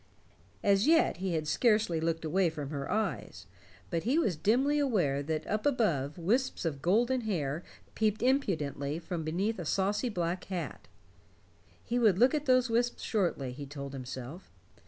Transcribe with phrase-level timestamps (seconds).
[0.63, 3.45] As yet he had scarcely looked away from her eyes,
[3.91, 7.61] but he was dimly aware that up above wisps of golden hair
[7.93, 10.87] peeped impudently from beneath a saucy black hat.
[11.83, 14.49] He would look at those wisps shortly, he told himself.